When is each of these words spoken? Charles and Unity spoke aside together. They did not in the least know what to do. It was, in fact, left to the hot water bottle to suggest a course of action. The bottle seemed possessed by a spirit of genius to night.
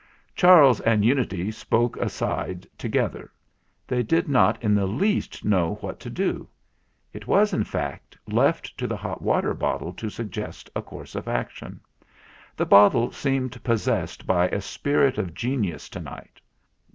Charles 0.35 0.79
and 0.79 1.05
Unity 1.05 1.51
spoke 1.51 1.95
aside 1.97 2.67
together. 2.75 3.31
They 3.87 4.01
did 4.01 4.27
not 4.27 4.59
in 4.63 4.73
the 4.73 4.87
least 4.87 5.45
know 5.45 5.75
what 5.75 5.99
to 5.99 6.09
do. 6.09 6.49
It 7.13 7.27
was, 7.27 7.53
in 7.53 7.63
fact, 7.63 8.17
left 8.27 8.75
to 8.79 8.87
the 8.87 8.97
hot 8.97 9.21
water 9.21 9.53
bottle 9.53 9.93
to 9.93 10.09
suggest 10.09 10.71
a 10.75 10.81
course 10.81 11.13
of 11.13 11.27
action. 11.27 11.79
The 12.55 12.65
bottle 12.65 13.11
seemed 13.11 13.63
possessed 13.63 14.25
by 14.25 14.47
a 14.47 14.59
spirit 14.59 15.19
of 15.19 15.35
genius 15.35 15.87
to 15.89 15.99
night. 16.01 16.41